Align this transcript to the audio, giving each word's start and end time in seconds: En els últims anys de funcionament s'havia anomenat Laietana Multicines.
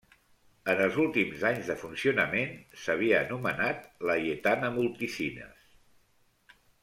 En 0.73 0.79
els 0.85 0.95
últims 1.01 1.43
anys 1.49 1.67
de 1.71 1.75
funcionament 1.81 2.55
s'havia 2.85 3.19
anomenat 3.27 3.85
Laietana 4.11 4.71
Multicines. 4.79 5.69